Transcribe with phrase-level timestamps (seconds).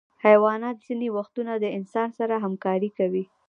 [0.25, 3.23] حیوانات ځینې وختونه د انسان سره همکاري کوي.